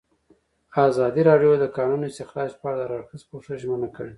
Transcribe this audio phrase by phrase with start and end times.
[0.87, 4.09] ازادي راډیو د د کانونو استخراج په اړه د هر اړخیز پوښښ ژمنه کړې.